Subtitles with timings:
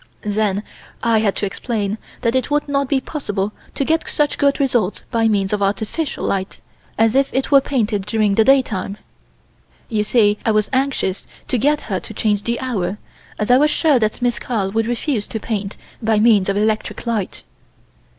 [0.25, 0.63] Then
[1.03, 5.03] I had to explain that it would not be possible to get such good results
[5.11, 6.59] by means of artificial light
[6.97, 8.97] as if it were painted during the daytime.
[9.89, 12.97] You see I was anxious to get her to change the hour,
[13.37, 17.05] as I was sure that Miss Carl would refuse to paint by means of electric
[17.05, 17.43] light.